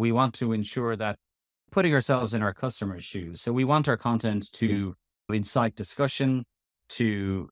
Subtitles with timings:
[0.00, 1.16] we want to ensure that
[1.70, 3.42] putting ourselves in our customers' shoes.
[3.42, 4.96] So we want our content to
[5.28, 6.44] incite discussion,
[7.00, 7.48] to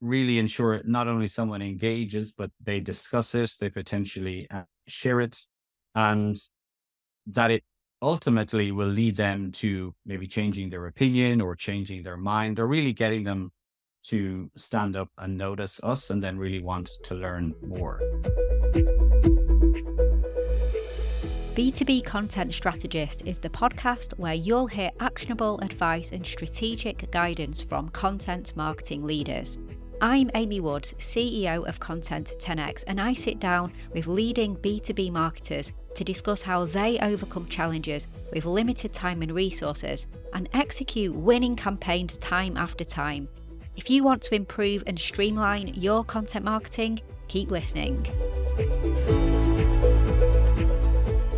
[0.00, 5.36] really ensure not only someone engages, but they discuss it, they potentially uh, share it,
[5.94, 6.36] and
[7.26, 7.64] that it
[8.00, 12.94] ultimately will lead them to maybe changing their opinion or changing their mind or really
[12.94, 13.50] getting them
[14.02, 18.00] to stand up and notice us and then really want to learn more.
[21.54, 27.88] B2B Content Strategist is the podcast where you'll hear actionable advice and strategic guidance from
[27.88, 29.58] content marketing leaders.
[30.00, 35.72] I'm Amy Woods, CEO of Content 10x, and I sit down with leading B2B marketers
[35.96, 42.16] to discuss how they overcome challenges with limited time and resources and execute winning campaigns
[42.18, 43.28] time after time.
[43.74, 48.06] If you want to improve and streamline your content marketing, keep listening.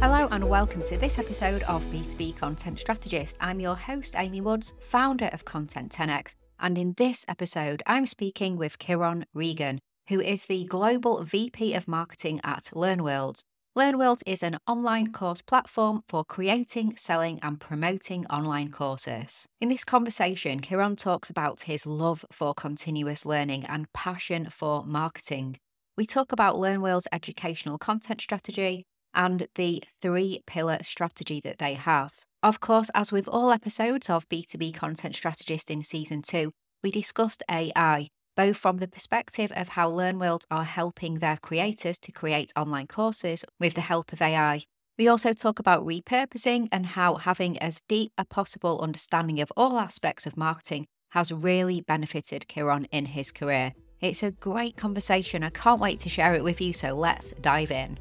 [0.02, 3.36] Hello and welcome to this episode of B2B Content Strategist.
[3.40, 6.34] I'm your host, Amy Woods, founder of Content 10x.
[6.58, 11.86] And in this episode, I'm speaking with Ciarán Regan, who is the Global VP of
[11.86, 13.42] Marketing at LearnWorlds.
[13.78, 19.46] LearnWorlds is an online course platform for creating, selling, and promoting online courses.
[19.60, 25.58] In this conversation, Ciarán talks about his love for continuous learning and passion for marketing.
[25.96, 32.20] We talk about LearnWorlds' educational content strategy, and the three pillar strategy that they have.
[32.42, 36.50] Of course, as with all episodes of B2B Content Strategist in Season 2,
[36.82, 42.12] we discussed AI, both from the perspective of how LearnWorld are helping their creators to
[42.12, 44.62] create online courses with the help of AI.
[44.98, 49.78] We also talk about repurposing and how having as deep a possible understanding of all
[49.78, 53.72] aspects of marketing has really benefited Ciarán in his career.
[54.00, 55.44] It's a great conversation.
[55.44, 57.98] I can't wait to share it with you, so let's dive in.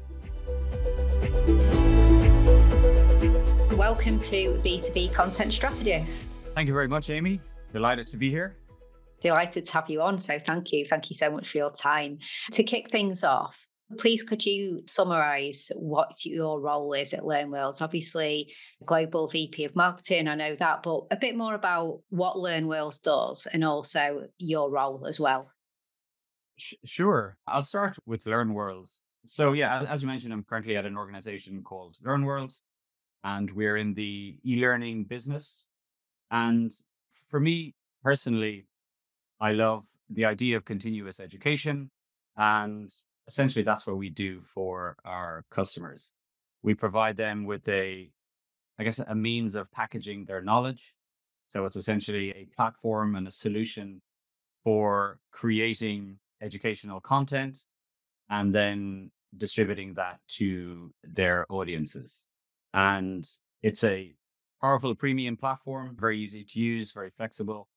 [3.82, 6.38] Welcome to B2B Content Strategist.
[6.54, 7.40] Thank you very much, Amy.
[7.72, 8.56] Delighted to be here.
[9.20, 10.20] Delighted to have you on.
[10.20, 10.86] So, thank you.
[10.86, 12.20] Thank you so much for your time.
[12.52, 13.66] To kick things off,
[13.98, 17.82] please could you summarize what your role is at LearnWorlds?
[17.82, 18.52] Obviously,
[18.86, 23.48] global VP of marketing, I know that, but a bit more about what LearnWorlds does
[23.52, 25.50] and also your role as well.
[26.56, 27.36] Sure.
[27.48, 29.00] I'll start with LearnWorlds.
[29.24, 32.60] So yeah, as you mentioned, I'm currently at an organization called LearnWorlds,
[33.24, 35.64] and we're in the e-learning business.
[36.30, 36.72] And
[37.30, 38.66] for me personally,
[39.40, 41.90] I love the idea of continuous education,
[42.36, 42.92] and
[43.26, 46.12] essentially that's what we do for our customers.
[46.62, 48.10] We provide them with a,
[48.78, 50.94] I guess, a means of packaging their knowledge.
[51.46, 54.00] So it's essentially a platform and a solution
[54.64, 57.58] for creating educational content
[58.30, 62.24] and then distributing that to their audiences.
[62.74, 63.28] And
[63.62, 64.14] it's a
[64.60, 67.68] powerful premium platform, very easy to use, very flexible,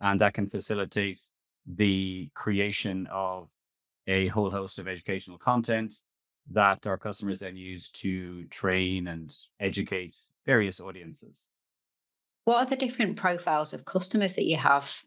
[0.00, 1.20] and that can facilitate
[1.66, 3.48] the creation of
[4.06, 5.94] a whole host of educational content
[6.50, 10.16] that our customers then use to train and educate
[10.46, 11.48] various audiences.
[12.44, 15.04] What are the different profiles of customers that you have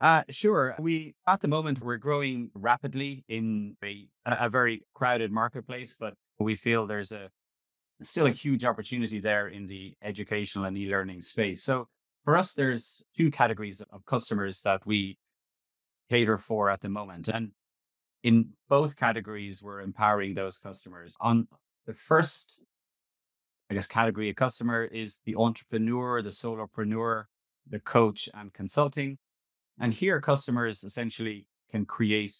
[0.00, 0.74] uh, sure.
[0.78, 6.56] We, at the moment, we're growing rapidly in a, a very crowded marketplace, but we
[6.56, 7.30] feel there's a
[8.02, 11.62] still a huge opportunity there in the educational and e-learning space.
[11.62, 11.88] So
[12.24, 15.18] for us, there's two categories of customers that we
[16.10, 17.28] cater for at the moment.
[17.28, 17.52] And
[18.22, 21.14] in both categories, we're empowering those customers.
[21.20, 21.46] On
[21.86, 22.58] the first,
[23.70, 27.24] I guess, category of customer is the entrepreneur, the solopreneur,
[27.68, 29.18] the coach and consulting.
[29.78, 32.32] And here, customers essentially can create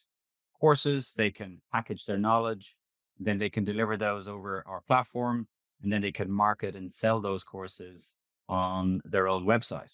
[0.58, 2.76] courses, they can package their knowledge,
[3.18, 5.48] then they can deliver those over our platform,
[5.82, 8.14] and then they can market and sell those courses
[8.48, 9.92] on their own website.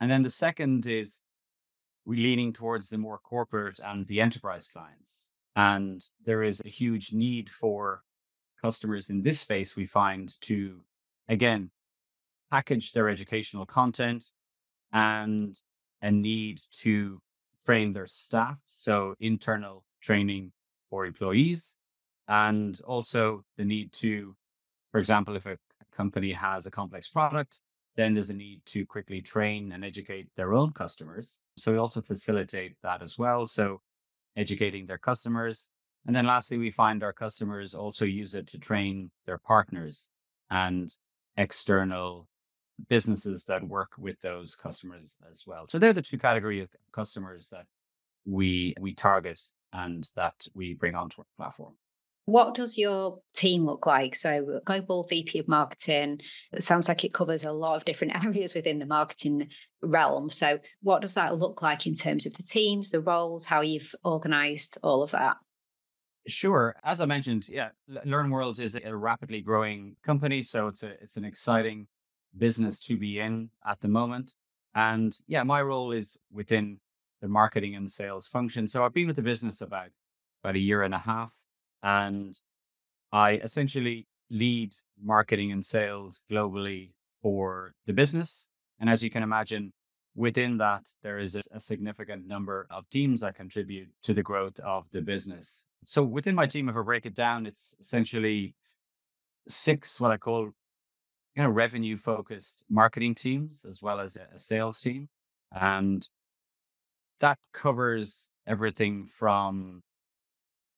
[0.00, 1.20] And then the second is
[2.04, 5.28] we're leaning towards the more corporate and the enterprise clients.
[5.56, 8.02] And there is a huge need for
[8.62, 10.80] customers in this space, we find, to
[11.28, 11.70] again
[12.50, 14.24] package their educational content
[14.92, 15.60] and
[16.02, 17.20] a need to
[17.62, 20.52] train their staff, so internal training
[20.88, 21.74] for employees,
[22.30, 24.36] and also the need to,
[24.92, 25.58] for example, if a
[25.90, 27.60] company has a complex product,
[27.96, 31.40] then there's a need to quickly train and educate their own customers.
[31.56, 33.48] So we also facilitate that as well.
[33.48, 33.80] So
[34.36, 35.68] educating their customers.
[36.06, 40.08] And then lastly, we find our customers also use it to train their partners
[40.48, 40.96] and
[41.36, 42.28] external
[42.88, 45.66] businesses that work with those customers as well.
[45.68, 47.66] So they're the two category of customers that
[48.24, 49.40] we we target
[49.72, 51.74] and that we bring onto our platform.
[52.30, 54.14] What does your team look like?
[54.14, 56.20] So, uh, Global VP of Marketing,
[56.52, 59.48] it sounds like it covers a lot of different areas within the marketing
[59.82, 60.30] realm.
[60.30, 63.94] So, what does that look like in terms of the teams, the roles, how you've
[64.04, 65.36] organized all of that?
[66.28, 66.76] Sure.
[66.84, 71.24] As I mentioned, yeah, LearnWorlds is a rapidly growing company, so it's a it's an
[71.24, 71.88] exciting
[72.36, 74.34] business to be in at the moment.
[74.74, 76.78] And yeah, my role is within
[77.20, 78.68] the marketing and sales function.
[78.68, 79.88] So I've been with the business about
[80.44, 81.32] about a year and a half.
[81.82, 82.40] And
[83.12, 88.46] I essentially lead marketing and sales globally for the business.
[88.78, 89.72] And as you can imagine,
[90.14, 94.90] within that, there is a, significant number of teams that contribute to the growth of
[94.92, 95.64] the business.
[95.84, 98.54] So within my team, if I break it down, it's essentially
[99.48, 100.50] six what I call
[101.36, 105.08] kind of revenue focused marketing teams as well as a sales team.
[105.52, 106.08] And
[107.20, 109.82] that covers everything from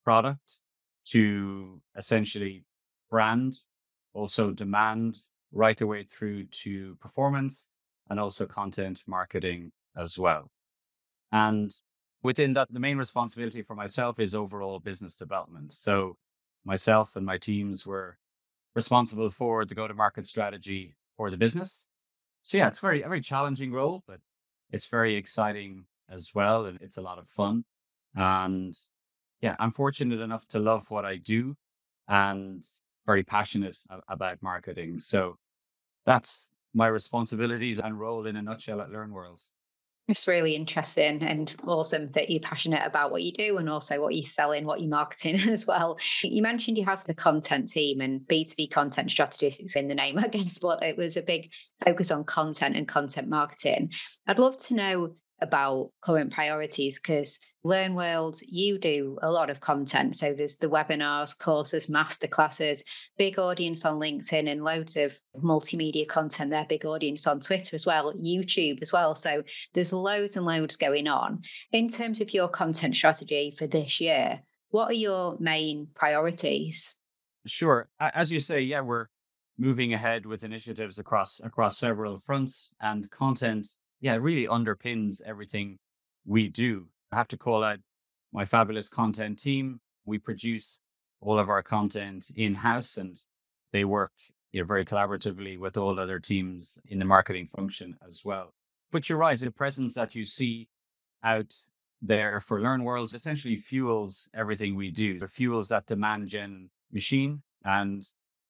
[0.03, 0.59] product
[1.05, 2.65] to essentially
[3.09, 3.57] brand,
[4.13, 5.19] also demand,
[5.51, 7.69] right the way through to performance
[8.09, 10.49] and also content marketing as well.
[11.31, 11.71] And
[12.21, 15.71] within that, the main responsibility for myself is overall business development.
[15.73, 16.17] So
[16.65, 18.17] myself and my teams were
[18.75, 21.85] responsible for the go-to-market strategy for the business.
[22.41, 24.19] So yeah, it's very a very challenging role, but
[24.71, 27.65] it's very exciting as well, and it's a lot of fun.
[28.15, 28.75] And
[29.43, 31.57] yeah, I'm fortunate enough to love what I do
[32.07, 32.65] and
[33.05, 34.99] very passionate about marketing.
[34.99, 35.37] So
[36.05, 39.51] that's my responsibilities and role in a nutshell at LearnWorlds.
[40.07, 44.15] It's really interesting and awesome that you're passionate about what you do and also what
[44.15, 45.97] you're selling, what you're marketing as well.
[46.21, 50.29] You mentioned you have the content team and B2B content strategists in the name, I
[50.29, 51.51] guess, but it was a big
[51.83, 53.91] focus on content and content marketing.
[54.25, 60.17] I'd love to know about current priorities because LearnWorlds, you do a lot of content.
[60.17, 62.81] So there's the webinars, courses, masterclasses,
[63.17, 67.85] big audience on LinkedIn, and loads of multimedia content there, big audience on Twitter as
[67.85, 69.15] well, YouTube as well.
[69.15, 69.43] So
[69.73, 71.41] there's loads and loads going on.
[71.71, 76.95] In terms of your content strategy for this year, what are your main priorities?
[77.45, 77.87] Sure.
[77.99, 79.07] As you say, yeah, we're
[79.57, 83.67] moving ahead with initiatives across across several fronts and content
[84.03, 85.77] yeah, really underpins everything
[86.25, 86.87] we do.
[87.13, 87.79] I have to call out
[88.33, 89.79] my fabulous content team.
[90.03, 90.79] We produce
[91.21, 93.17] all of our content in house and
[93.71, 94.11] they work
[94.51, 98.53] you know, very collaboratively with all other teams in the marketing function as well.
[98.91, 100.67] But you're right, the presence that you see
[101.23, 101.53] out
[102.01, 105.19] there for LearnWorlds essentially fuels everything we do.
[105.21, 107.41] It fuels that demand gen machine.
[107.63, 108.05] And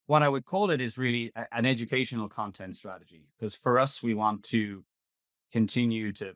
[0.07, 3.27] what I would call it is really an educational content strategy.
[3.37, 4.83] Because for us, we want to
[5.53, 6.33] continue to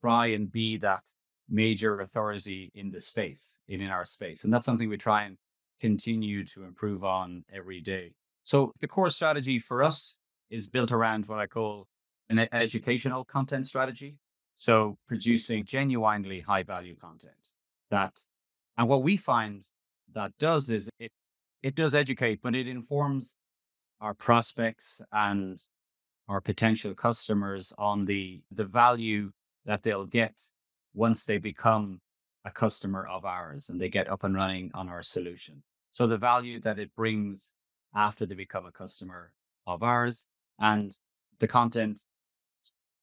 [0.00, 1.02] try and be that
[1.48, 4.44] major authority in the space, in, in our space.
[4.44, 5.38] And that's something we try and
[5.80, 8.12] continue to improve on every day.
[8.44, 10.16] So the core strategy for us
[10.50, 11.86] is built around what I call
[12.28, 14.16] an educational content strategy.
[14.52, 17.34] So producing genuinely high value content
[17.90, 18.20] that,
[18.76, 19.64] and what we find
[20.14, 21.12] that does is it,
[21.62, 23.36] it does educate, but it informs
[24.00, 25.58] our prospects and
[26.28, 29.32] our potential customers on the the value
[29.64, 30.40] that they'll get
[30.94, 32.00] once they become
[32.44, 35.62] a customer of ours and they get up and running on our solution.
[35.90, 37.54] So the value that it brings
[37.94, 39.32] after they become a customer
[39.66, 40.26] of ours
[40.58, 40.96] and
[41.38, 42.02] the content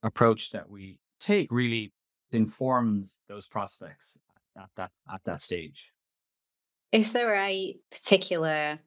[0.03, 1.93] approach that we take really
[2.31, 4.19] informs those prospects
[4.57, 5.91] at that at that stage.
[6.91, 8.79] Is there a particular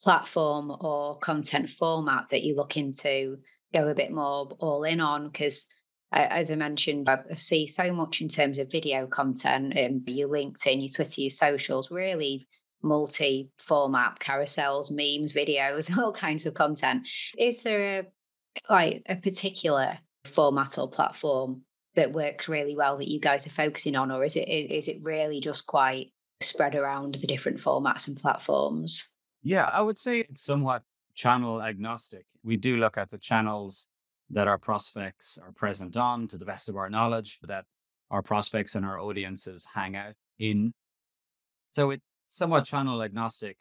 [0.00, 3.38] platform or content format that you look into
[3.72, 5.66] go a bit more all in on because
[6.14, 10.82] as I mentioned, I see so much in terms of video content and your LinkedIn,
[10.82, 12.46] your Twitter, your socials, really
[12.82, 17.08] multi format carousels, memes, videos, all kinds of content.
[17.38, 18.04] Is there a
[18.68, 21.62] like a particular format or platform
[21.94, 24.88] that works really well that you guys are focusing on, or is it is is
[24.88, 29.08] it really just quite spread around the different formats and platforms?
[29.42, 30.82] Yeah, I would say it's somewhat
[31.14, 32.26] channel agnostic.
[32.42, 33.88] We do look at the channels
[34.30, 37.64] that our prospects are present on to the best of our knowledge, that
[38.10, 40.72] our prospects and our audiences hang out in.
[41.68, 43.56] So it's somewhat channel agnostic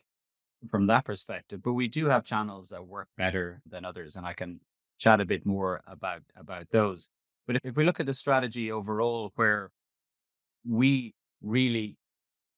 [0.70, 4.15] from that perspective, but we do have channels that work better than others.
[4.15, 4.60] And I can
[5.00, 7.10] chat a bit more about, about those.
[7.48, 9.72] But if, we look at the strategy overall, where
[10.67, 11.98] we really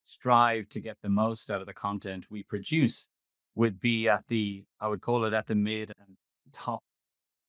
[0.02, 3.08] strive to get the most out of the content we produce,
[3.56, 6.18] would be at the, I would call it at the mid and
[6.52, 6.84] top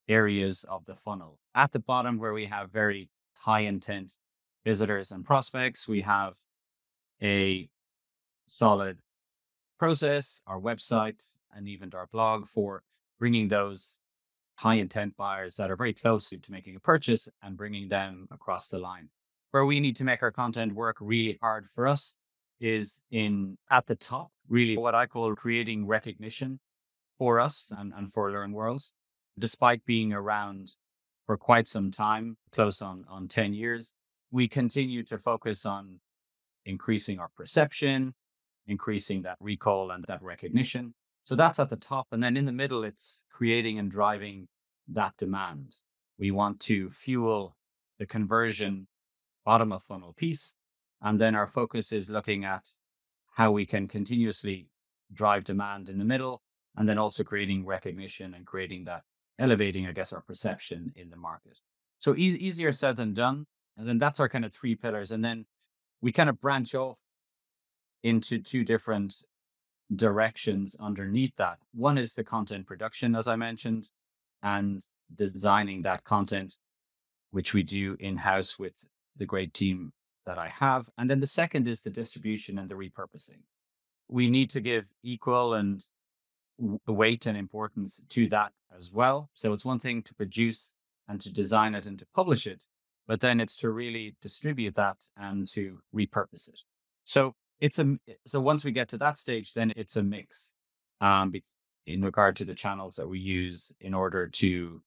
[0.08, 1.38] areas of the funnel.
[1.54, 3.08] At the bottom, where we have very
[3.38, 4.16] high intent
[4.64, 6.34] visitors and prospects, we have
[7.22, 7.68] a
[8.46, 8.98] solid
[9.78, 11.22] process, our website,
[11.54, 12.82] and even our blog for
[13.18, 13.98] bringing those
[14.56, 18.68] high intent buyers that are very close to making a purchase and bringing them across
[18.68, 19.08] the line.
[19.50, 22.16] Where we need to make our content work really hard for us
[22.60, 26.60] is in at the top, really what I call creating recognition
[27.18, 28.92] for us and, and for LearnWorlds.
[29.38, 30.76] Despite being around
[31.26, 33.94] for quite some time, close on, on 10 years,
[34.30, 36.00] we continue to focus on
[36.64, 38.14] increasing our perception,
[38.66, 40.94] increasing that recall and that recognition.
[41.22, 42.08] So that's at the top.
[42.12, 44.48] And then in the middle, it's creating and driving
[44.88, 45.76] that demand.
[46.18, 47.56] We want to fuel
[47.98, 48.86] the conversion
[49.44, 50.54] bottom of funnel piece.
[51.02, 52.70] And then our focus is looking at
[53.34, 54.68] how we can continuously
[55.12, 56.42] drive demand in the middle
[56.76, 59.02] and then also creating recognition and creating that
[59.38, 61.60] elevating, I guess, our perception in the market.
[61.98, 63.46] So e- easier said than done.
[63.76, 65.10] And then that's our kind of three pillars.
[65.10, 65.46] And then
[66.00, 66.98] we kind of branch off
[68.02, 69.24] into two different
[69.94, 71.58] directions underneath that.
[71.72, 73.88] One is the content production, as I mentioned,
[74.42, 74.84] and
[75.14, 76.54] designing that content,
[77.30, 78.84] which we do in house with
[79.16, 79.92] the great team
[80.26, 80.88] that I have.
[80.96, 83.42] And then the second is the distribution and the repurposing.
[84.08, 85.84] We need to give equal and
[86.86, 89.30] weight and importance to that as well.
[89.34, 90.72] So it's one thing to produce
[91.08, 92.62] and to design it and to publish it,
[93.06, 96.60] but then it's to really distribute that and to repurpose it.
[97.04, 100.54] So it's a so once we get to that stage, then it's a mix
[101.00, 101.32] um,
[101.86, 104.82] in regard to the channels that we use in order to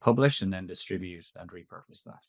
[0.00, 2.24] publish and then distribute and repurpose that.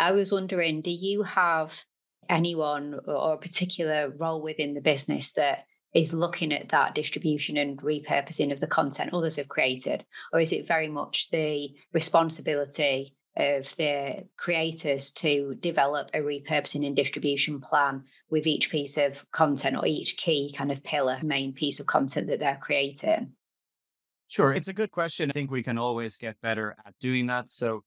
[0.00, 1.84] I was wondering, do you have
[2.28, 7.80] anyone or a particular role within the business that is looking at that distribution and
[7.82, 10.06] repurposing of the content others have created?
[10.32, 16.96] Or is it very much the responsibility of the creators to develop a repurposing and
[16.96, 21.78] distribution plan with each piece of content or each key kind of pillar, main piece
[21.78, 23.32] of content that they're creating?
[24.28, 24.54] Sure.
[24.54, 25.30] It's a good question.
[25.30, 27.52] I think we can always get better at doing that.
[27.52, 27.84] So,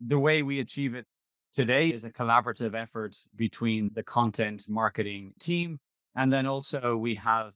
[0.00, 1.04] the way we achieve it
[1.52, 5.78] today is a collaborative effort between the content marketing team
[6.16, 7.52] and then also we have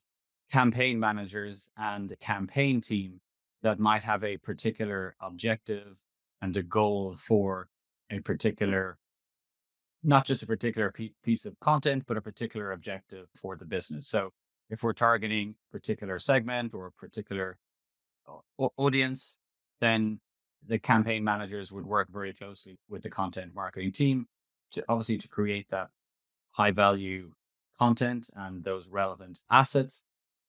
[0.50, 3.20] campaign managers and campaign team
[3.62, 5.96] that might have a particular objective
[6.42, 7.68] and a goal for
[8.10, 8.98] a particular,
[10.02, 14.06] not just a particular piece of content, but a particular objective for the business.
[14.06, 14.32] So
[14.68, 17.56] if we're targeting a particular segment or a particular
[18.28, 19.38] uh, audience,
[19.80, 20.20] then
[20.66, 24.26] the campaign managers would work very closely with the content marketing team
[24.72, 25.88] to obviously to create that
[26.52, 27.32] high value
[27.78, 30.02] content and those relevant assets,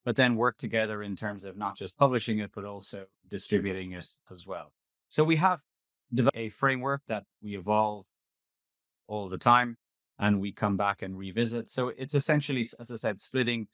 [0.04, 4.08] but then work together in terms of not just publishing it, but also distributing it
[4.32, 4.72] as well.
[5.10, 5.60] So we have
[6.14, 8.06] developed a framework that we evolve
[9.08, 9.78] all the time
[10.18, 11.70] and we come back and revisit.
[11.70, 13.68] So it's essentially, as I said, splitting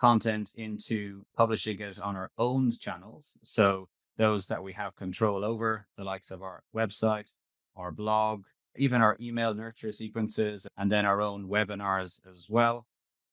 [0.00, 3.36] content into publishing it on our own channels.
[3.42, 7.30] So those that we have control over, the likes of our website,
[7.76, 8.44] our blog,
[8.76, 12.86] even our email nurture sequences, and then our own webinars as well.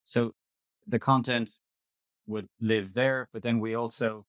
[0.04, 0.34] So
[0.88, 1.58] the content
[2.28, 4.26] would live there, but then we also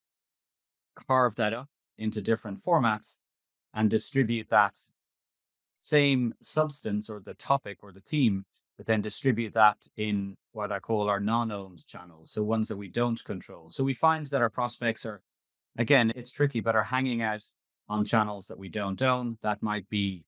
[0.95, 3.19] carve that up into different formats
[3.73, 4.79] and distribute that
[5.75, 8.47] same substance or the topic or the theme,
[8.77, 12.33] but then distribute that in what I call our non owned channels.
[12.33, 13.71] So ones that we don't control.
[13.71, 15.23] So we find that our prospects are,
[15.79, 17.43] again, it's tricky, but are hanging out
[17.89, 19.39] on channels that we don't own.
[19.43, 20.25] That might be,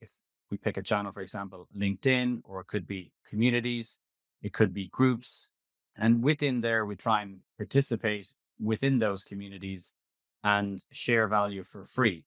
[0.00, 0.12] if
[0.50, 3.98] we pick a channel, for example, LinkedIn, or it could be communities
[4.42, 5.48] it could be groups.
[5.96, 9.94] And within there, we try and participate within those communities
[10.42, 12.24] and share value for free,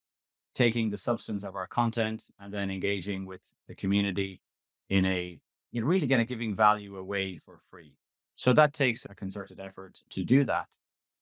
[0.54, 4.42] taking the substance of our content and then engaging with the community
[4.90, 5.40] in a
[5.72, 7.96] you know, really kind of giving value away for free.
[8.36, 10.68] So that takes a concerted effort to do that.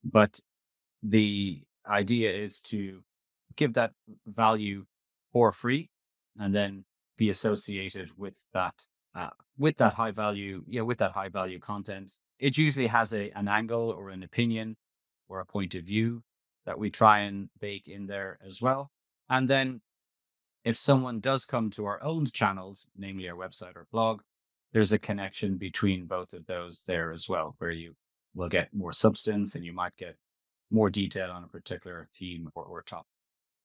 [0.03, 0.39] But
[1.03, 3.01] the idea is to
[3.55, 3.91] give that
[4.25, 4.85] value
[5.31, 5.89] for free
[6.39, 6.85] and then
[7.17, 12.13] be associated with that uh, with that high value, yeah, with that high value content,
[12.39, 14.77] it usually has a an angle or an opinion
[15.27, 16.23] or a point of view
[16.65, 18.91] that we try and bake in there as well.
[19.29, 19.81] And then
[20.63, 24.21] if someone does come to our own channels, namely our website or blog,
[24.73, 27.95] there's a connection between both of those there as well, where you
[28.33, 30.15] will get more substance and you might get
[30.71, 33.05] more detail on a particular theme or, or topic.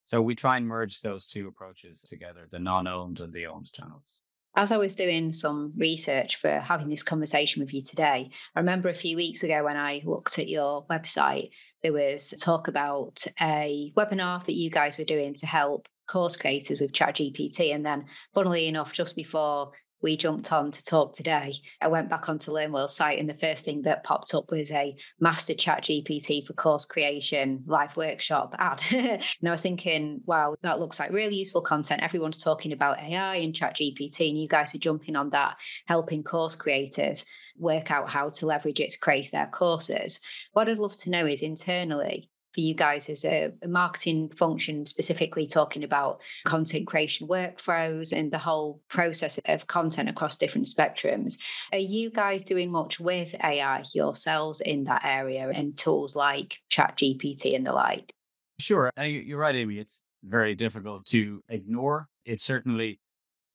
[0.04, 4.22] So we try and merge those two approaches together, the non-owned and the owned channels
[4.56, 8.88] as I was doing some research for having this conversation with you today, I remember
[8.88, 11.50] a few weeks ago when I looked at your website,
[11.82, 16.80] there was talk about a webinar that you guys were doing to help course creators
[16.80, 17.74] with ChatGPT.
[17.74, 19.72] And then, funnily enough, just before
[20.02, 23.64] we jumped on to talk today, I went back onto LearnWorld's site and the first
[23.64, 28.82] thing that popped up was a master ChatGPT for course creation live workshop ad.
[28.92, 32.02] and I was thinking, wow, that looks like really useful content.
[32.02, 36.54] Everyone's talking about AI and ChatGPT, and you guys are jumping on that, helping course
[36.54, 37.24] creators
[37.58, 40.20] work out how to leverage it to create their courses.
[40.52, 44.86] What I'd love to know is internally, for you guys as a, a, marketing function,
[44.86, 51.38] specifically talking about content creation workflows and the whole process of content across different spectrums.
[51.72, 57.54] Are you guys doing much with AI yourselves in that area and tools like ChatGPT
[57.54, 58.14] and the like?
[58.58, 58.90] Sure.
[58.98, 59.78] You're right, Amy.
[59.78, 62.08] It's very difficult to ignore.
[62.24, 63.00] It certainly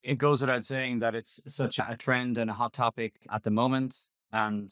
[0.03, 3.51] it goes without saying that it's such a trend and a hot topic at the
[3.51, 3.95] moment.
[4.31, 4.71] And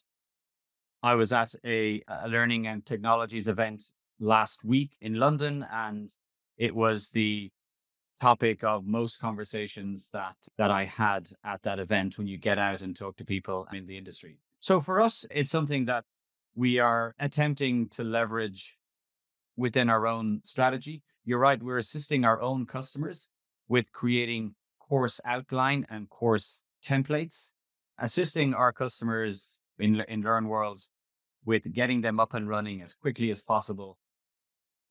[1.01, 3.83] I was at a, a learning and technologies event
[4.19, 6.13] last week in London, and
[6.57, 7.51] it was the
[8.19, 12.81] topic of most conversations that that I had at that event when you get out
[12.81, 14.39] and talk to people in the industry.
[14.59, 16.03] So for us, it's something that
[16.53, 18.77] we are attempting to leverage
[19.55, 21.03] within our own strategy.
[21.23, 23.29] You're right, we're assisting our own customers
[23.67, 27.51] with creating course outline and course templates,
[27.97, 30.89] assisting our customers in, in LearnWorlds
[31.45, 33.97] with getting them up and running as quickly as possible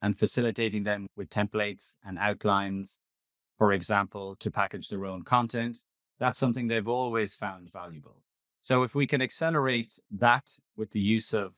[0.01, 3.01] and facilitating them with templates and outlines,
[3.57, 5.79] for example, to package their own content.
[6.19, 8.23] That's something they've always found valuable.
[8.61, 11.55] So if we can accelerate that with the use of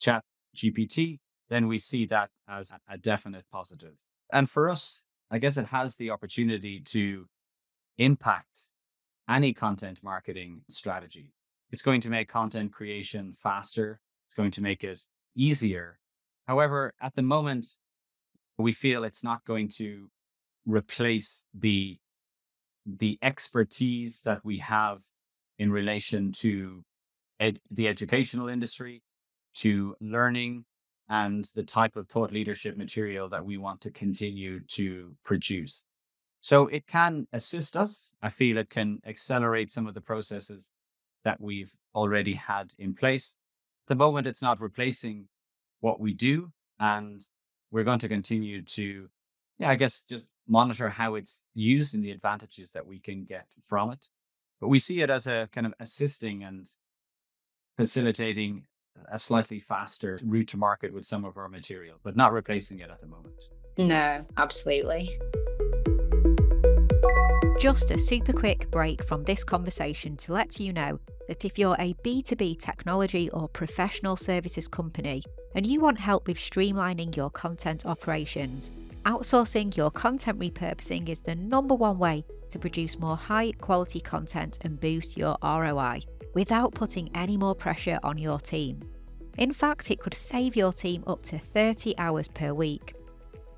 [0.00, 0.24] chat
[0.56, 1.18] GPT,
[1.48, 3.94] then we see that as a definite positive.
[4.32, 7.26] And for us, I guess it has the opportunity to
[7.98, 8.70] impact
[9.28, 11.32] any content marketing strategy.
[11.70, 14.00] It's going to make content creation faster.
[14.26, 15.02] It's going to make it
[15.36, 15.99] easier
[16.50, 17.76] However, at the moment,
[18.58, 20.10] we feel it's not going to
[20.66, 21.98] replace the
[22.84, 24.98] the expertise that we have
[25.60, 26.82] in relation to
[27.38, 29.04] ed- the educational industry,
[29.62, 30.64] to learning,
[31.08, 35.84] and the type of thought leadership material that we want to continue to produce.
[36.40, 38.12] So it can assist us.
[38.20, 40.68] I feel it can accelerate some of the processes
[41.22, 43.36] that we've already had in place.
[43.84, 45.28] At the moment, it's not replacing
[45.80, 46.52] what we do.
[46.78, 47.22] And
[47.70, 49.08] we're going to continue to,
[49.58, 53.46] yeah, I guess just monitor how it's used and the advantages that we can get
[53.66, 54.06] from it.
[54.60, 56.68] But we see it as a kind of assisting and
[57.76, 58.64] facilitating
[59.10, 62.90] a slightly faster route to market with some of our material, but not replacing it
[62.90, 63.42] at the moment.
[63.78, 65.18] No, absolutely.
[67.60, 71.76] Just a super quick break from this conversation to let you know that if you're
[71.78, 75.22] a B2B technology or professional services company
[75.54, 78.70] and you want help with streamlining your content operations,
[79.04, 84.58] outsourcing your content repurposing is the number one way to produce more high quality content
[84.62, 86.00] and boost your ROI
[86.32, 88.80] without putting any more pressure on your team.
[89.36, 92.94] In fact, it could save your team up to 30 hours per week.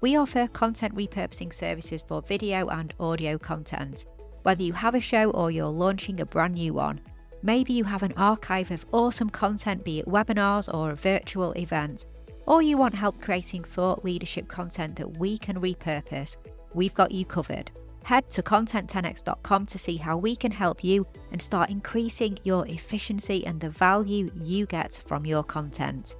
[0.03, 4.05] We offer content repurposing services for video and audio content.
[4.43, 7.01] Whether you have a show or you're launching a brand new one,
[7.45, 12.07] Maybe you have an archive of awesome content, be it webinars or a virtual event,
[12.47, 16.37] or you want help creating thought leadership content that we can repurpose.
[16.73, 17.73] We've got you covered.
[18.05, 23.45] Head to content10x.com to see how we can help you and start increasing your efficiency
[23.45, 26.15] and the value you get from your content.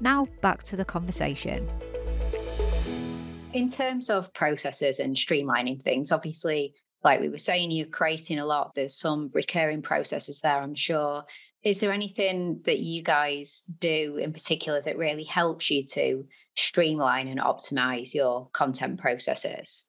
[0.00, 1.68] Now, back to the conversation.
[3.54, 8.44] In terms of processes and streamlining things, obviously, like we were saying, you're creating a
[8.44, 8.74] lot.
[8.74, 11.24] There's some recurring processes there, I'm sure.
[11.62, 17.26] Is there anything that you guys do in particular that really helps you to streamline
[17.26, 19.84] and optimize your content processes?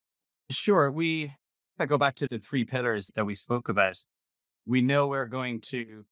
[0.50, 0.90] Sure.
[0.90, 1.34] We,
[1.78, 3.98] I go back to the three pillars that we spoke about,
[4.66, 6.06] we know we're going to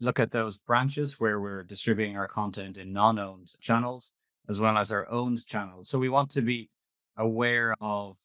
[0.00, 4.12] look at those branches where we're distributing our content in non owned channels
[4.50, 5.88] as well as our own channels.
[5.88, 6.68] So we want to be
[7.16, 8.16] aware of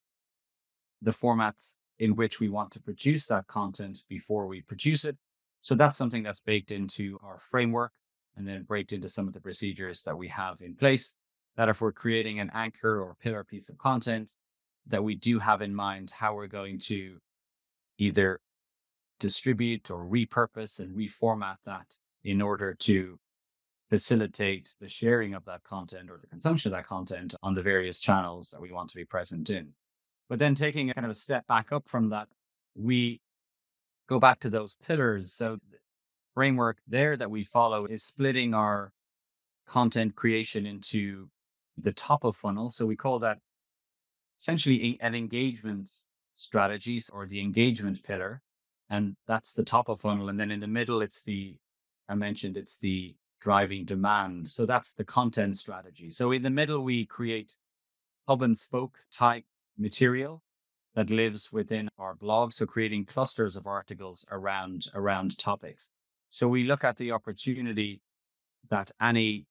[1.01, 5.17] the formats in which we want to produce that content before we produce it.
[5.61, 7.91] So that's something that's baked into our framework
[8.35, 11.13] and then baked into some of the procedures that we have in place.
[11.57, 14.31] That if we're creating an anchor or pillar piece of content,
[14.87, 17.17] that we do have in mind how we're going to
[17.99, 18.41] either
[19.19, 23.19] distribute or repurpose and reformat that in order to
[23.89, 27.99] facilitate the sharing of that content or the consumption of that content on the various
[27.99, 29.73] channels that we want to be present in.
[30.27, 32.27] But then taking a kind of a step back up from that,
[32.75, 33.21] we
[34.07, 35.33] go back to those pillars.
[35.33, 35.77] So the
[36.33, 38.91] framework there that we follow is splitting our
[39.67, 41.29] content creation into
[41.77, 42.71] the top of funnel.
[42.71, 43.37] So we call that
[44.39, 45.91] essentially an engagement
[46.33, 48.41] strategies or the engagement pillar.
[48.89, 50.29] And that's the top of funnel.
[50.29, 51.57] And then in the middle, it's the,
[52.07, 54.49] I mentioned, it's the driving demand.
[54.49, 56.09] So that's the content strategy.
[56.09, 57.55] So in the middle, we create
[58.27, 59.45] hub and spoke type
[59.77, 60.41] material
[60.95, 62.53] that lives within our blog.
[62.53, 65.91] So creating clusters of articles around, around topics.
[66.29, 68.01] So we look at the opportunity
[68.69, 69.45] that any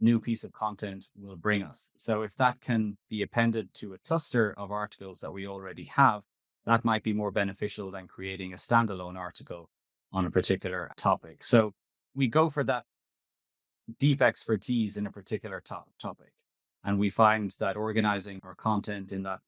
[0.00, 1.90] new piece of content will bring us.
[1.96, 6.22] So if that can be appended to a cluster of articles that we already have,
[6.66, 9.68] that might be more beneficial than creating a standalone article
[10.12, 11.42] on a particular topic.
[11.42, 11.72] So
[12.14, 12.84] we go for that
[13.98, 16.32] deep expertise in a particular to- topic.
[16.84, 19.40] And we find that organizing our content in that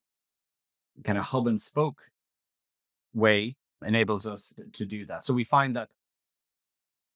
[1.03, 2.11] kind of hub and spoke
[3.13, 5.25] way enables us to do that.
[5.25, 5.89] So we find that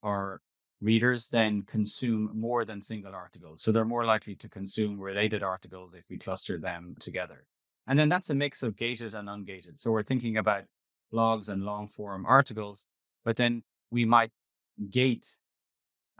[0.04, 0.42] our
[0.82, 3.62] readers then consume more than single articles.
[3.62, 7.46] So they're more likely to consume related articles if we cluster them together.
[7.88, 9.80] And then that's a mix of gated and ungated.
[9.80, 10.64] So we're thinking about
[11.12, 12.86] blogs and long form articles,
[13.24, 14.32] but then we might
[14.90, 15.26] gate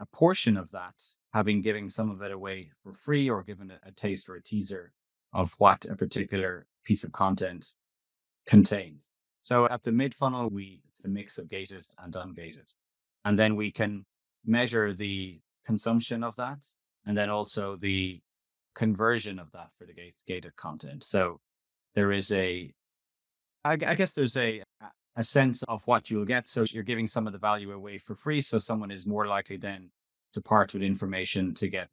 [0.00, 0.94] a portion of that,
[1.32, 4.42] having given some of it away for free or given a, a taste or a
[4.42, 4.92] teaser
[5.32, 7.72] of what a particular piece of content
[8.46, 9.04] contains.
[9.40, 12.74] So at the mid funnel, we it's the mix of gated and ungated.
[13.24, 14.06] And then we can
[14.44, 16.58] measure the consumption of that
[17.04, 18.20] and then also the
[18.74, 19.94] conversion of that for the
[20.26, 21.04] gated content.
[21.04, 21.40] So
[21.94, 22.72] there is a,
[23.64, 24.62] I guess there's a,
[25.18, 26.46] a sense of what you'll get.
[26.46, 28.40] So you're giving some of the value away for free.
[28.40, 29.90] So someone is more likely then
[30.32, 31.88] to part with information to get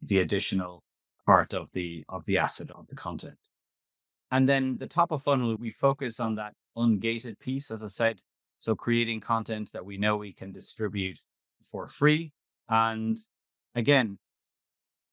[0.00, 0.82] the additional
[1.26, 3.36] part of the, of the asset of the content.
[4.30, 8.22] And then the top of funnel, we focus on that ungated piece, as I said.
[8.58, 11.20] So creating content that we know we can distribute
[11.70, 12.32] for free.
[12.70, 13.18] And
[13.74, 14.18] again,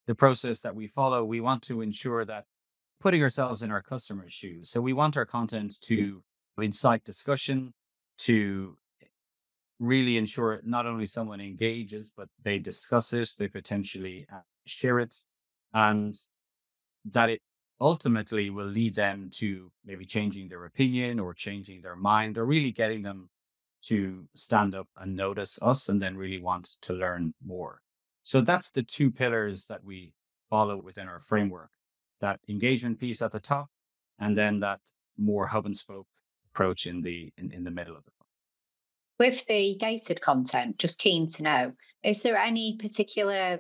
[0.06, 2.46] the process that we follow, we want to ensure that
[3.02, 4.70] putting ourselves in our customers' shoes.
[4.70, 6.24] So we want our content to
[6.64, 7.74] incite discussion,
[8.20, 8.78] to
[9.80, 15.16] really ensure not only someone engages, but they discuss it, they potentially uh, share it,
[15.74, 16.16] and
[17.06, 17.42] that it
[17.80, 22.72] ultimately will lead them to maybe changing their opinion or changing their mind or really
[22.72, 23.30] getting them
[23.84, 27.82] to stand up and notice us and then really want to learn more.
[28.24, 30.14] So that's the two pillars that we
[30.50, 31.70] follow within our framework
[32.20, 33.70] that engagement piece at the top,
[34.18, 34.80] and then that
[35.20, 36.08] more hub and spoke
[36.58, 38.12] approach in the in, in the middle of the
[39.20, 43.60] with the gated content just keen to know is there any particular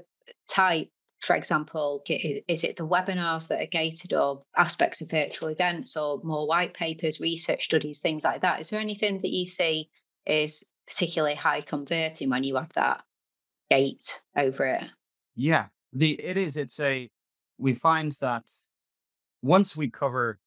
[0.50, 0.90] type
[1.22, 6.20] for example is it the webinars that are gated or aspects of virtual events or
[6.24, 8.60] more white papers research studies things like that?
[8.60, 9.90] Is there anything that you see
[10.28, 13.02] is particularly high converting when you have that
[13.72, 14.84] gate over it?
[15.36, 17.10] Yeah the it is it's a
[17.58, 18.44] we find that
[19.42, 20.40] once we cover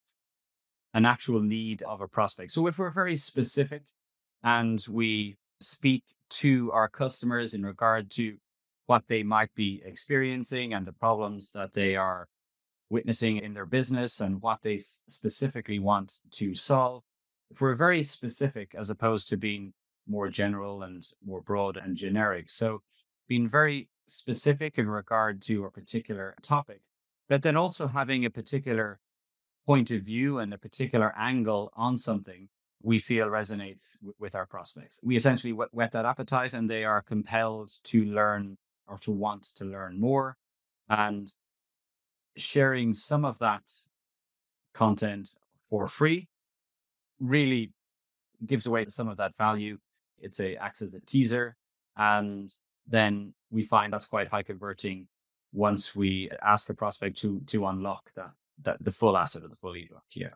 [0.93, 3.83] an actual need of a prospect, so if we're very specific
[4.43, 8.37] and we speak to our customers in regard to
[8.87, 12.27] what they might be experiencing and the problems that they are
[12.89, 17.03] witnessing in their business and what they specifically want to solve,
[17.49, 19.73] if we're very specific as opposed to being
[20.07, 22.49] more general and more broad and generic.
[22.49, 22.81] So
[23.29, 26.81] being very specific in regard to a particular topic
[27.31, 28.99] but then also having a particular
[29.71, 32.49] point of view and a particular angle on something
[32.83, 34.99] we feel resonates w- with our prospects.
[35.01, 38.57] We essentially whet, whet that appetite and they are compelled to learn
[38.89, 40.35] or to want to learn more.
[40.89, 41.33] And
[42.35, 43.63] sharing some of that
[44.73, 45.35] content
[45.69, 46.27] for free
[47.21, 47.71] really
[48.45, 49.77] gives away some of that value.
[50.19, 51.55] It's a acts as a teaser.
[51.95, 52.53] And
[52.87, 55.07] then we find that's quite high converting
[55.53, 58.31] once we ask the prospect to to unlock that
[58.63, 60.03] that the full asset of the full ebook.
[60.13, 60.33] Yeah.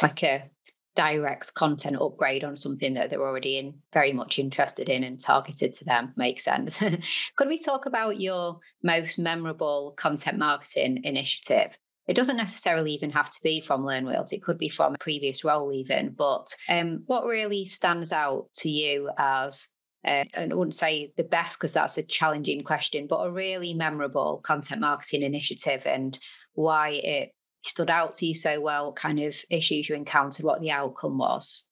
[0.00, 0.50] Like a
[0.94, 5.72] direct content upgrade on something that they're already in very much interested in and targeted
[5.74, 6.78] to them makes sense.
[7.36, 11.76] Could we talk about your most memorable content marketing initiative?
[12.08, 14.32] It doesn't necessarily even have to be from LearnWorlds.
[14.32, 16.10] It could be from a previous role, even.
[16.18, 19.68] But um, what really stands out to you as
[20.04, 23.72] uh, and I wouldn't say the best because that's a challenging question, but a really
[23.72, 26.18] memorable content marketing initiative and
[26.54, 30.60] why it stood out to you so well, what kind of issues you encountered, what
[30.60, 31.64] the outcome was.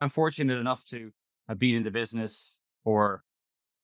[0.00, 1.10] I'm fortunate enough to
[1.48, 3.22] have been in the business for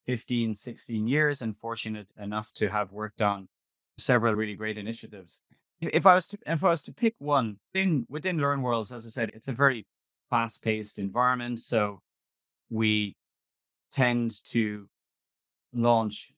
[0.07, 3.49] 15, 16 years and fortunate enough to have worked on
[3.97, 5.43] several really great initiatives.
[5.81, 9.09] If I was to if I was to pick one in within LearnWorlds, as I
[9.09, 9.87] said, it's a very
[10.31, 11.59] fast-paced environment.
[11.59, 12.01] So
[12.71, 13.17] we
[13.91, 14.89] tend to
[15.73, 16.33] launch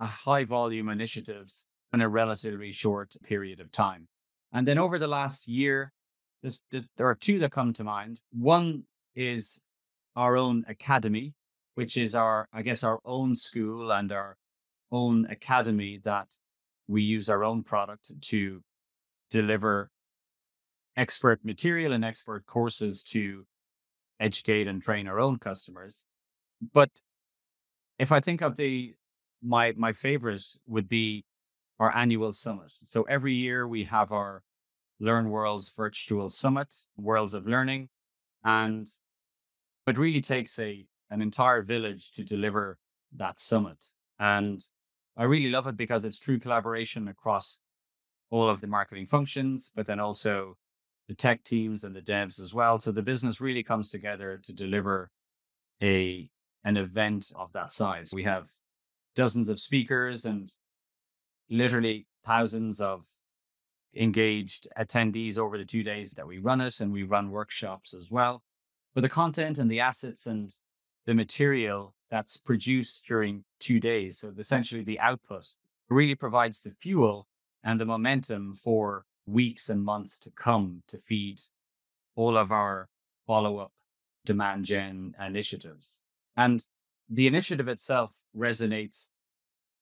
[0.00, 4.08] a high volume initiatives in a relatively short period of time.
[4.52, 5.92] And then over the last year,
[6.70, 8.20] there are two that come to mind.
[8.32, 9.60] One is
[10.14, 11.34] our own academy,
[11.74, 14.36] which is our, I guess, our own school and our
[14.90, 16.28] own academy that
[16.86, 18.62] we use our own product to
[19.30, 19.90] deliver
[20.96, 23.46] expert material and expert courses to
[24.18, 26.04] educate and train our own customers.
[26.72, 26.90] But
[27.98, 28.94] if I think of the
[29.42, 31.24] my my favorite would be
[31.78, 32.72] our annual summit.
[32.84, 34.42] So every year we have our
[35.00, 37.88] LearnWorlds virtual summit, Worlds of Learning,
[38.44, 38.88] and
[39.86, 42.78] it really takes a an entire village to deliver
[43.16, 43.78] that summit.
[44.18, 44.62] And
[45.16, 47.60] I really love it because it's true collaboration across
[48.30, 50.56] all of the marketing functions, but then also
[51.08, 52.78] the tech teams and the devs as well.
[52.78, 55.10] So the business really comes together to deliver
[55.82, 56.28] a
[56.64, 58.10] an event of that size.
[58.12, 58.48] We have
[59.14, 60.52] dozens of speakers and
[61.50, 63.04] literally thousands of
[63.94, 68.10] engaged attendees over the two days that we run it, and we run workshops as
[68.10, 68.42] well.
[68.94, 70.54] But the content and the assets and
[71.06, 75.46] the material that's produced during two days, so essentially the output,
[75.88, 77.26] really provides the fuel
[77.64, 81.40] and the momentum for weeks and months to come to feed
[82.14, 82.88] all of our
[83.26, 83.72] follow up
[84.24, 86.00] demand gen initiatives.
[86.36, 86.66] And
[87.08, 89.10] the initiative itself resonates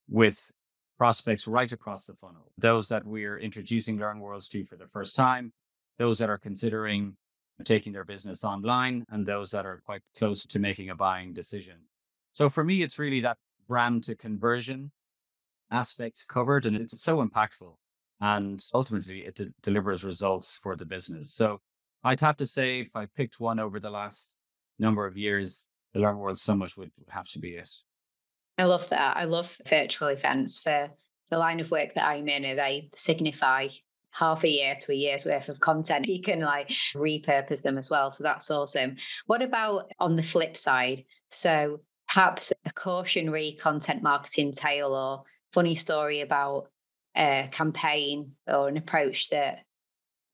[0.09, 0.51] with
[0.99, 2.51] prospects right across the funnel.
[2.59, 5.53] Those that we're introducing LearnWorlds to for the first time,
[5.99, 7.17] those that are considering
[7.65, 11.77] taking their business online, and those that are quite close to making a buying decision.
[12.33, 14.93] So for me, it's really that brand to conversion
[15.71, 17.75] aspect covered, and it's so impactful.
[18.21, 21.35] And ultimately, it de- delivers results for the business.
[21.35, 21.61] So
[22.05, 24.35] I'd have to say, if I picked one over the last
[24.79, 27.71] number of years, the Learn World Summit would have to be it.
[28.59, 29.17] I love that.
[29.17, 30.91] I love virtual events for
[31.31, 32.43] the line of work that I'm in.
[32.43, 33.69] They signify
[34.11, 36.09] half a year to a year's worth of content.
[36.09, 38.11] You can like repurpose them as well.
[38.11, 38.97] So that's awesome.
[39.27, 41.05] What about on the flip side?
[41.29, 46.71] So perhaps a cautionary content marketing tale or funny story about
[47.15, 49.65] a campaign or an approach that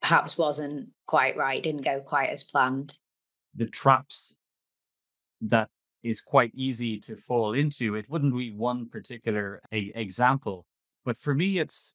[0.00, 2.96] perhaps wasn't quite right, didn't go quite as planned.
[3.54, 4.36] The traps
[5.40, 5.68] that
[6.02, 7.94] is quite easy to fall into.
[7.94, 10.66] It wouldn't be one particular a, example,
[11.04, 11.94] but for me, it's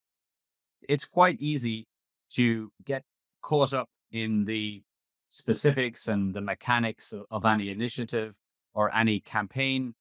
[0.88, 1.88] it's quite easy
[2.32, 3.04] to get
[3.42, 4.84] caught up in the
[5.28, 8.36] specifics and the mechanics of, of any initiative
[8.74, 9.94] or any campaign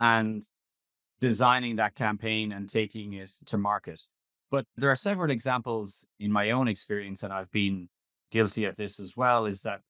[0.00, 0.44] and
[1.20, 4.00] designing that campaign and taking it to market.
[4.50, 7.88] But there are several examples in my own experience, and I've been
[8.30, 9.80] guilty of this as well, is that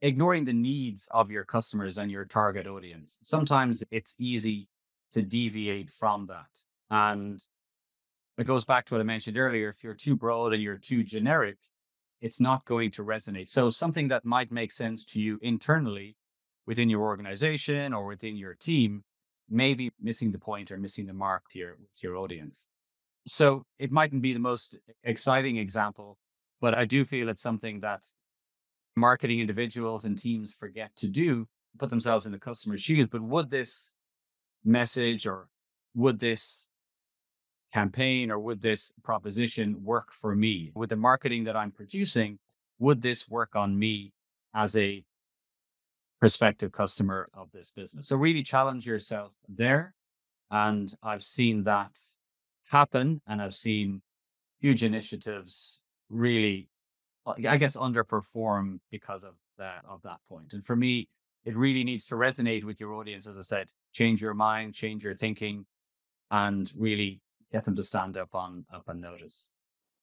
[0.00, 3.18] ignoring the needs of your customers and your target audience.
[3.22, 4.68] Sometimes it's easy
[5.12, 6.46] to deviate from that.
[6.90, 7.42] And
[8.36, 9.68] it goes back to what I mentioned earlier.
[9.68, 11.56] If you're too broad and you're too generic,
[12.20, 13.48] it's not going to resonate.
[13.48, 16.16] So something that might make sense to you internally
[16.66, 19.02] within your organization or within your team
[19.48, 22.68] may be missing the point or missing the mark to your, to your audience.
[23.26, 26.18] So it mightn't be the most exciting example,
[26.60, 28.04] but I do feel it's something that
[28.98, 33.08] marketing individuals and teams forget to do, put themselves in the customer's shoes.
[33.10, 33.92] But would this
[34.64, 35.48] message or
[35.94, 36.66] would this
[37.72, 40.72] campaign or would this proposition work for me?
[40.74, 42.38] With the marketing that I'm producing,
[42.78, 44.12] would this work on me
[44.54, 45.04] as a
[46.20, 48.08] prospective customer of this business?
[48.08, 49.94] So really challenge yourself there.
[50.50, 51.98] And I've seen that
[52.70, 54.02] happen and I've seen
[54.60, 56.68] huge initiatives really
[57.28, 60.52] Uh, I guess underperform because of that of that point.
[60.52, 61.08] And for me,
[61.44, 63.26] it really needs to resonate with your audience.
[63.26, 65.66] As I said, change your mind, change your thinking,
[66.30, 67.20] and really
[67.52, 69.50] get them to stand up on up and notice.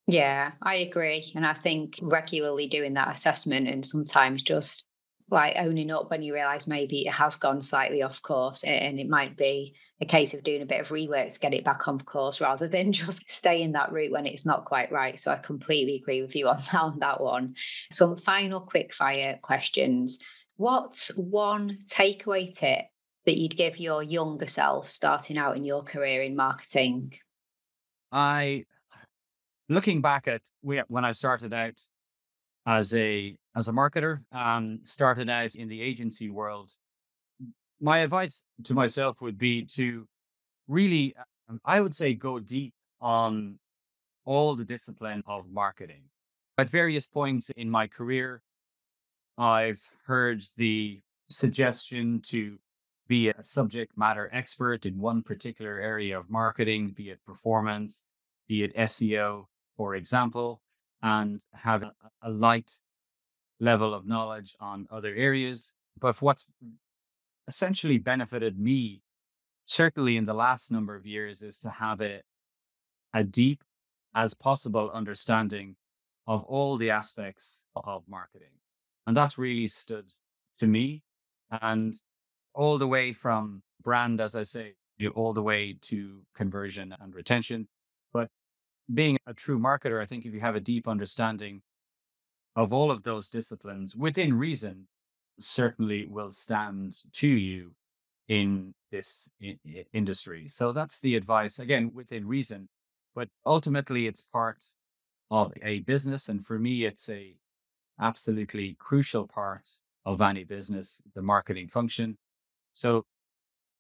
[0.08, 1.24] Yeah, I agree.
[1.36, 4.84] And I think regularly doing that assessment and sometimes just
[5.30, 9.10] like owning up when you realize maybe it has gone slightly off course and it
[9.10, 12.00] might be a case of doing a bit of rework to get it back on
[12.00, 15.18] course rather than just stay in that route when it's not quite right.
[15.18, 17.56] So I completely agree with you on that, on that one.
[17.92, 20.20] Some final quick fire questions.
[20.58, 22.86] What's one takeaway tip
[23.26, 27.14] that you'd give your younger self starting out in your career in marketing?
[28.12, 28.66] I,
[29.70, 31.82] looking back at when I started out
[32.68, 36.72] as a as a marketer and started out in the agency world,
[37.80, 40.08] my advice to myself would be to
[40.68, 41.16] really,
[41.50, 43.60] um, I would say, go deep on
[44.26, 46.04] all the discipline of marketing.
[46.58, 48.42] At various points in my career,
[49.38, 52.58] I've heard the suggestion to
[53.08, 58.04] be a subject matter expert in one particular area of marketing, be it performance,
[58.48, 59.46] be it SEO,
[59.78, 60.62] for example,
[61.04, 61.92] and have a,
[62.24, 62.72] a light
[63.60, 65.74] level of knowledge on other areas.
[66.00, 66.46] But what's
[67.48, 69.02] essentially benefited me,
[69.64, 72.22] certainly in the last number of years, is to have a,
[73.14, 73.64] a deep
[74.14, 75.76] as possible understanding
[76.28, 78.60] of all the aspects of marketing.
[79.06, 80.14] And that's really stood
[80.58, 81.04] to me.
[81.52, 81.96] And
[82.54, 84.74] all the way from brand, as I say,
[85.14, 87.68] all the way to conversion and retention.
[88.14, 88.30] But
[88.92, 91.62] being a true marketer, I think if you have a deep understanding
[92.56, 94.88] of all of those disciplines within reason,
[95.40, 97.72] certainly will stand to you
[98.28, 99.30] in this
[99.94, 100.48] industry.
[100.48, 102.70] So that's the advice, again, within reason.
[103.14, 104.64] But ultimately, it's part
[105.30, 106.30] of a business.
[106.30, 107.36] And for me, it's a
[108.00, 109.68] absolutely crucial part
[110.06, 112.18] of any business, the marketing function.
[112.74, 113.06] So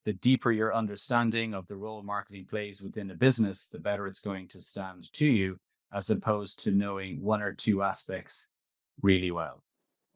[0.05, 4.21] the deeper your understanding of the role marketing plays within a business, the better it's
[4.21, 5.57] going to stand to you,
[5.93, 8.47] as opposed to knowing one or two aspects
[9.01, 9.61] really well.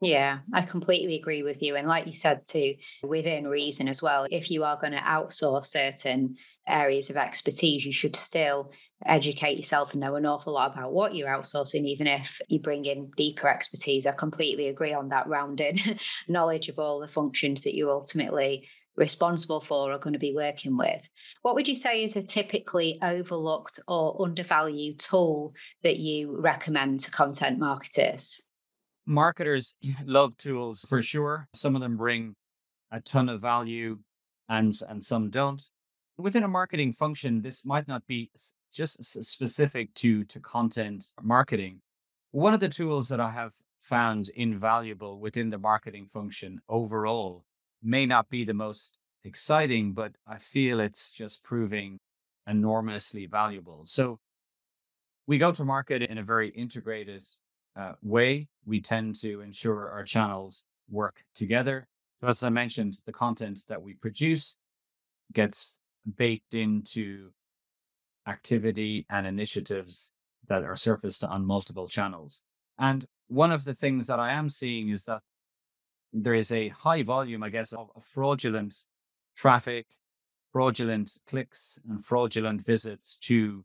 [0.02, 1.76] Yeah, I completely agree with you.
[1.76, 5.66] And like you said, too, within reason as well, if you are going to outsource
[5.66, 8.72] certain areas of expertise, you should still
[9.04, 12.86] educate yourself and know an awful lot about what you're outsourcing, even if you bring
[12.86, 14.06] in deeper expertise.
[14.06, 15.78] I completely agree on that rounded
[16.28, 18.66] knowledge of all the functions that you're ultimately
[18.96, 21.06] responsible for or going to be working with.
[21.42, 27.10] What would you say is a typically overlooked or undervalued tool that you recommend to
[27.10, 28.42] content marketers?
[29.06, 31.48] Marketers love tools for sure.
[31.54, 32.34] Some of them bring
[32.90, 33.98] a ton of value
[34.48, 35.62] and, and some don't.
[36.18, 38.30] Within a marketing function, this might not be
[38.72, 41.80] just specific to, to content marketing.
[42.30, 47.44] One of the tools that I have found invaluable within the marketing function overall
[47.82, 51.98] may not be the most exciting, but I feel it's just proving
[52.46, 53.82] enormously valuable.
[53.86, 54.18] So
[55.26, 57.24] we go to market in a very integrated
[57.80, 58.48] uh, way.
[58.66, 61.88] We tend to ensure our channels work together.
[62.20, 64.56] So as I mentioned, the content that we produce
[65.32, 65.80] gets
[66.16, 67.30] baked into
[68.26, 70.12] activity and initiatives
[70.48, 72.42] that are surfaced on multiple channels.
[72.78, 75.22] And one of the things that I am seeing is that
[76.12, 78.74] there is a high volume, I guess, of fraudulent
[79.34, 79.86] traffic,
[80.52, 83.64] fraudulent clicks, and fraudulent visits to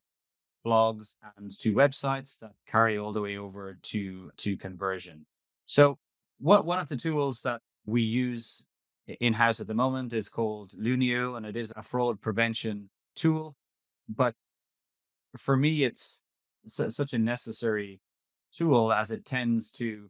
[0.65, 5.25] blogs and to websites that carry all the way over to, to conversion.
[5.65, 5.97] So,
[6.39, 8.63] what one of the tools that we use
[9.07, 13.55] in house at the moment is called Lunio, and it is a fraud prevention tool.
[14.09, 14.35] But
[15.37, 16.23] for me, it's
[16.67, 18.01] such a necessary
[18.51, 20.09] tool as it tends to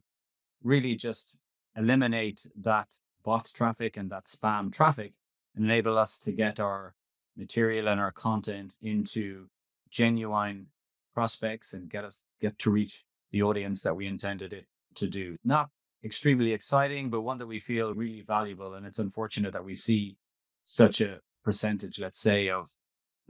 [0.62, 1.34] really just
[1.76, 2.88] eliminate that
[3.24, 5.12] bot traffic and that spam traffic,
[5.56, 6.94] enable us to get our
[7.36, 9.48] material and our content into
[9.96, 10.66] genuine
[11.14, 15.36] prospects and get us get to reach the audience that we intended it to do.
[15.42, 15.70] Not
[16.04, 18.74] extremely exciting, but one that we feel really valuable.
[18.74, 20.18] And it's unfortunate that we see
[20.60, 22.74] such a percentage, let's say, of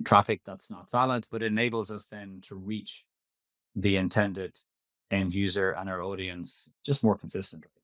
[0.05, 3.05] traffic that's not valid, but enables us then to reach
[3.77, 4.59] the intended
[5.11, 7.76] end user and our audience just more consistently.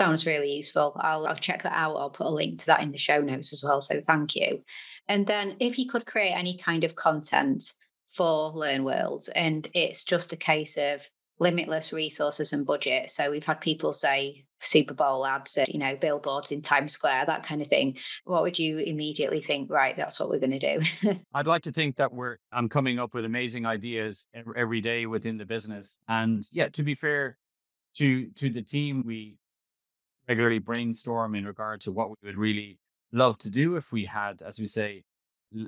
[0.00, 0.96] Sounds really useful.
[0.98, 1.96] I'll, I'll check that out.
[1.96, 3.82] I'll put a link to that in the show notes as well.
[3.82, 4.62] So thank you.
[5.08, 7.74] And then if you could create any kind of content
[8.14, 11.06] for LearnWorlds, and it's just a case of
[11.38, 13.10] limitless resources and budget.
[13.10, 17.42] So we've had people say Super Bowl ads, you know, billboards in Times Square, that
[17.42, 17.98] kind of thing.
[18.24, 19.70] What would you immediately think?
[19.70, 21.18] Right, that's what we're going to do.
[21.34, 25.36] I'd like to think that we're I'm coming up with amazing ideas every day within
[25.36, 25.98] the business.
[26.08, 27.36] And yeah, to be fair
[27.96, 29.36] to to the team, we
[30.30, 32.78] regularly brainstorm in regard to what we would really
[33.10, 35.02] love to do if we had, as we say,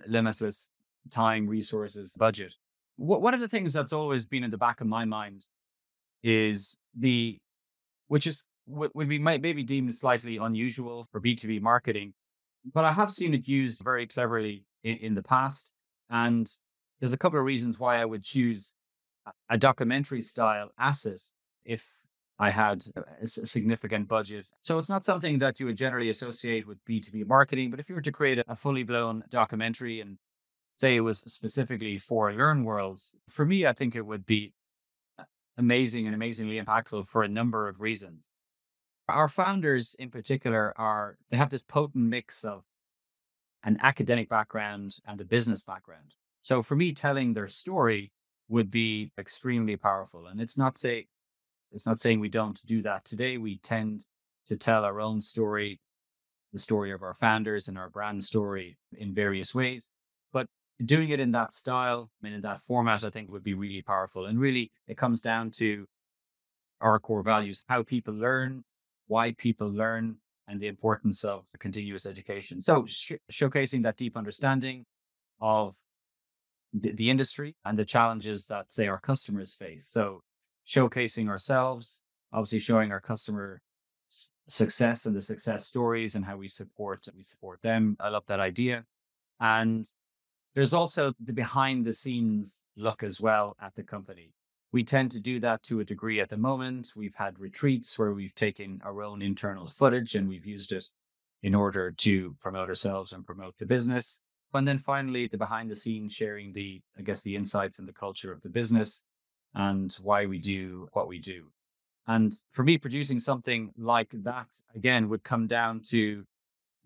[0.07, 0.71] limitless
[1.11, 2.55] time, resources, budget.
[2.97, 5.49] One of the things that's always been in the back of my mind
[6.23, 7.39] is the,
[8.07, 12.15] which is would be might maybe deemed slightly unusual for B2B marketing,
[12.73, 15.73] but I have seen it used very cleverly in, in the past.
[16.09, 16.49] And
[17.01, 18.75] there's a couple of reasons why I would choose
[19.51, 21.21] a documentary style asset
[21.65, 21.85] if
[22.39, 22.85] I had
[23.21, 24.49] a significant budget.
[24.63, 27.71] So it's not something that you would generally associate with B2B marketing.
[27.71, 30.19] But if you were to create a fully blown documentary and
[30.75, 34.53] say it was specifically for LearnWorlds, for me, I think it would be
[35.57, 38.23] amazing and amazingly impactful for a number of reasons.
[39.09, 42.65] Our founders, in particular, are they have this potent mix of
[43.65, 46.15] an academic background and a business background.
[46.41, 48.11] So for me, telling their story
[48.49, 50.27] would be extremely powerful.
[50.27, 51.07] And it's not say
[51.73, 53.39] it's not saying we don't do that today.
[53.39, 54.05] We tend
[54.47, 55.81] to tell our own story,
[56.53, 59.89] the story of our founders and our brand story in various ways.
[60.33, 60.47] But
[60.85, 64.27] doing it in that style and in that format, I think would be really powerful.
[64.27, 65.87] And really, it comes down to
[66.81, 68.65] our core values, how people learn,
[69.07, 70.17] why people learn,
[70.49, 72.61] and the importance of continuous education.
[72.61, 74.85] So, sh- showcasing that deep understanding
[75.41, 75.77] of
[76.73, 79.87] the, the industry and the challenges that, say, our customers face.
[79.87, 80.23] So,
[80.67, 82.01] showcasing ourselves,
[82.33, 83.61] obviously showing our customer
[84.49, 87.97] success and the success stories and how we support we support them.
[88.01, 88.85] I love that idea.
[89.41, 89.87] And
[90.55, 94.33] there's also the behind the scenes look as well at the company.
[94.73, 96.93] We tend to do that to a degree at the moment.
[96.97, 100.89] We've had retreats where we've taken our own internal footage and we've used it
[101.43, 104.21] in order to promote ourselves and promote the business.
[104.55, 107.93] And then finally, the behind the scenes sharing the, I guess, the insights and the
[107.93, 109.03] culture of the business
[109.55, 111.47] and why we do what we do.
[112.07, 116.25] And for me, producing something like that again would come down to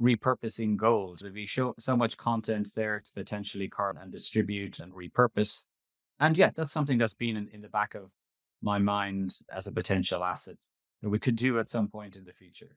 [0.01, 1.21] repurposing goals.
[1.21, 5.65] There'd be show, so much content there to potentially cart and distribute and repurpose.
[6.21, 8.11] And yeah, that's something that's been in, in the back of
[8.63, 10.57] my mind as a potential asset
[11.03, 12.77] that we could do at some point in the future.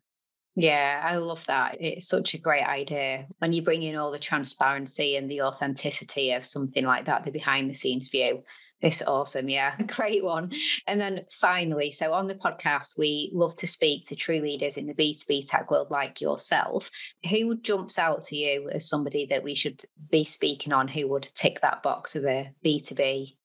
[0.55, 1.77] Yeah, I love that.
[1.79, 6.33] It's such a great idea when you bring in all the transparency and the authenticity
[6.33, 8.43] of something like that, the behind the scenes view.
[8.82, 9.49] It's awesome.
[9.49, 10.51] Yeah, great one.
[10.88, 14.88] And then finally, so on the podcast, we love to speak to true leaders in
[14.88, 16.89] the B2B tech world like yourself.
[17.30, 21.30] Who jumps out to you as somebody that we should be speaking on who would
[21.36, 23.36] tick that box of a B2B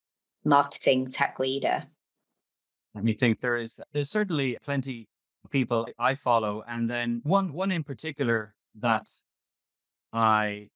[0.44, 1.84] marketing tech leader?
[2.94, 3.40] Let me think.
[3.40, 5.08] There is there's certainly plenty
[5.44, 9.08] of people I follow, and then one one in particular that
[10.12, 10.68] I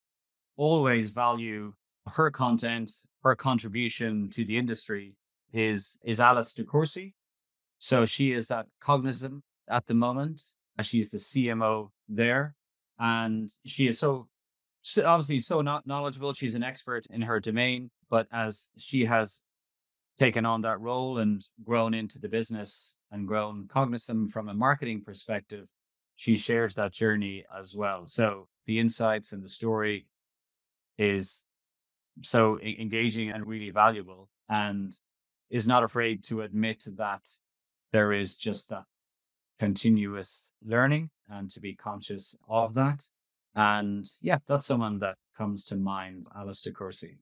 [0.57, 1.75] always value
[2.15, 2.93] her content
[3.23, 5.15] her contribution to the industry
[5.53, 7.15] is is Alice DeCourcy.
[7.79, 10.43] So she is at Cognism at the moment.
[10.79, 12.55] As she's the CMO there,
[13.01, 14.29] and she is so,
[14.83, 16.33] so obviously so not knowledgeable.
[16.33, 19.43] She's an expert in her domain, but as she has
[20.17, 25.03] taken on that role and grown into the business and grown Cognism from a marketing
[25.05, 25.67] perspective,
[26.15, 28.07] she shares that journey as well.
[28.07, 30.07] So the insights and the story
[30.97, 31.45] is
[32.23, 34.97] so engaging and really valuable and
[35.51, 37.23] is not afraid to admit that
[37.93, 38.85] there is just that
[39.59, 43.05] continuous learning and to be conscious of that.
[43.55, 47.17] And yeah, that's someone that comes to mind, Alice DeCourcy.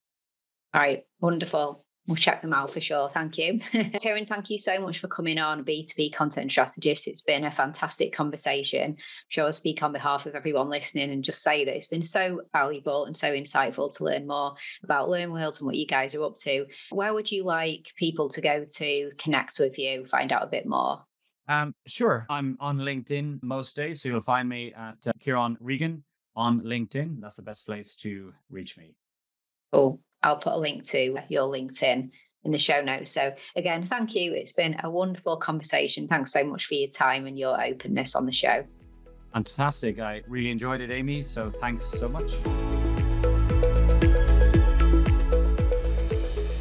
[0.74, 1.85] All right, wonderful.
[2.06, 3.08] We'll check them out for sure.
[3.08, 3.54] Thank you.
[3.98, 7.08] Ciarán, thank you so much for coming on B2B Content Strategist.
[7.08, 8.92] It's been a fantastic conversation.
[8.92, 8.96] I'm
[9.28, 12.42] sure I'll speak on behalf of everyone listening and just say that it's been so
[12.52, 14.54] valuable and so insightful to learn more
[14.84, 16.66] about LearnWorld and what you guys are up to.
[16.90, 20.66] Where would you like people to go to connect with you, find out a bit
[20.66, 21.02] more?
[21.48, 22.26] Um, sure.
[22.28, 24.02] I'm on LinkedIn most days.
[24.02, 26.04] So you'll find me at uh, Ciarán Regan
[26.34, 27.20] on LinkedIn.
[27.20, 28.94] That's the best place to reach me.
[29.72, 30.00] Cool.
[30.26, 32.10] I'll put a link to your LinkedIn
[32.42, 33.12] in the show notes.
[33.12, 34.32] So, again, thank you.
[34.32, 36.08] It's been a wonderful conversation.
[36.08, 38.64] Thanks so much for your time and your openness on the show.
[39.32, 40.00] Fantastic.
[40.00, 41.22] I really enjoyed it, Amy.
[41.22, 42.32] So, thanks so much.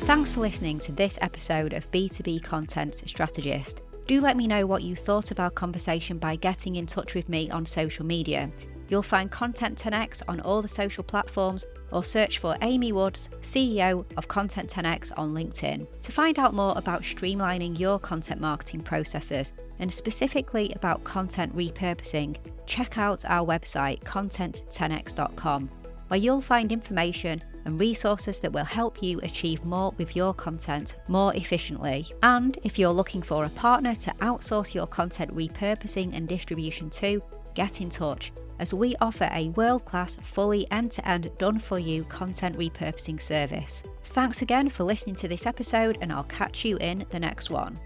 [0.06, 3.82] Thanks for listening to this episode of B2B Content Strategist.
[4.06, 7.30] Do let me know what you thought of our conversation by getting in touch with
[7.30, 8.52] me on social media.
[8.90, 14.06] You'll find Content 10x on all the social platforms or search for Amy Woods, CEO
[14.18, 15.88] of Content 10x on LinkedIn.
[16.02, 22.38] To find out more about streamlining your content marketing processes and specifically about content repurposing,
[22.66, 25.70] check out our website content10x.com
[26.08, 30.96] where you'll find information and resources that will help you achieve more with your content
[31.08, 32.06] more efficiently.
[32.22, 37.24] And if you're looking for a partner to outsource your content repurposing and distribution to,
[37.56, 41.80] get in touch as we offer a world class, fully end to end, done for
[41.80, 43.84] you content repurposing service.
[44.04, 47.80] Thanks again for listening to this episode, and I'll catch you in the next one.